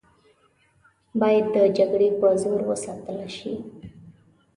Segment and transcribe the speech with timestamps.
[1.19, 3.53] باید د جګړې په زور وساتله شي.